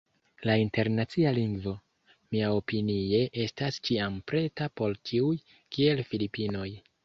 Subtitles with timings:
[0.49, 1.73] La Internacia Lingvo,
[2.35, 5.33] miaopinie estas ĉiam preta por ĉiuj,
[5.77, 6.69] kiel Filipinoj.